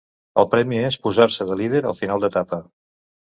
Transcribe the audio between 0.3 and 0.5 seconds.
El